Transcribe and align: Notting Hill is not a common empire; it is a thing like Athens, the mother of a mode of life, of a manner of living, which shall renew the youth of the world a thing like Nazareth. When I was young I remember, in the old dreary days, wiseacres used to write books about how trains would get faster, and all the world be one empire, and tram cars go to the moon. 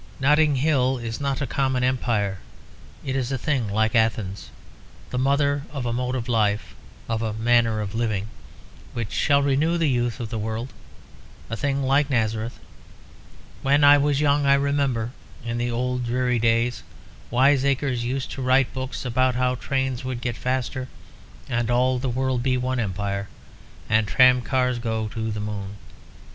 Notting 0.19 0.55
Hill 0.55 0.97
is 0.97 1.21
not 1.21 1.41
a 1.41 1.45
common 1.45 1.83
empire; 1.83 2.39
it 3.05 3.15
is 3.15 3.31
a 3.31 3.37
thing 3.37 3.69
like 3.69 3.93
Athens, 3.93 4.49
the 5.11 5.19
mother 5.19 5.61
of 5.71 5.85
a 5.85 5.93
mode 5.93 6.15
of 6.15 6.27
life, 6.27 6.73
of 7.07 7.21
a 7.21 7.33
manner 7.35 7.81
of 7.81 7.93
living, 7.93 8.27
which 8.93 9.11
shall 9.11 9.43
renew 9.43 9.77
the 9.77 9.89
youth 9.91 10.19
of 10.19 10.29
the 10.31 10.39
world 10.39 10.73
a 11.51 11.55
thing 11.55 11.83
like 11.83 12.09
Nazareth. 12.09 12.57
When 13.61 13.83
I 13.83 13.99
was 13.99 14.19
young 14.19 14.47
I 14.47 14.55
remember, 14.55 15.11
in 15.45 15.59
the 15.59 15.69
old 15.69 16.03
dreary 16.05 16.39
days, 16.39 16.81
wiseacres 17.29 18.03
used 18.03 18.31
to 18.31 18.41
write 18.41 18.73
books 18.73 19.05
about 19.05 19.35
how 19.35 19.53
trains 19.53 20.03
would 20.03 20.19
get 20.19 20.35
faster, 20.35 20.87
and 21.47 21.69
all 21.69 21.99
the 21.99 22.09
world 22.09 22.41
be 22.41 22.57
one 22.57 22.79
empire, 22.79 23.27
and 23.87 24.07
tram 24.07 24.41
cars 24.41 24.79
go 24.79 25.09
to 25.09 25.29
the 25.29 25.39
moon. 25.39 25.75